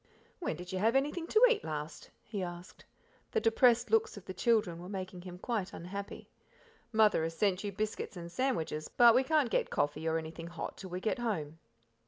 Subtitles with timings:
[0.39, 2.83] "When did you have anything to eat last?" he asked;
[3.29, 6.27] the depressed looks of the children were making him quite unhappy.
[6.91, 10.75] "Mother has sent you biscuits and sandwiches, but we, can't get coffee or anything hot
[10.75, 11.59] till we get home."